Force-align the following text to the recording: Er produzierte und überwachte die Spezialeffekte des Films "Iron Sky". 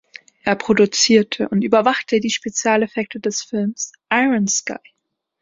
Er 0.41 0.55
produzierte 0.55 1.47
und 1.49 1.63
überwachte 1.63 2.19
die 2.19 2.31
Spezialeffekte 2.31 3.19
des 3.19 3.43
Films 3.43 3.91
"Iron 4.09 4.47
Sky". 4.47 4.79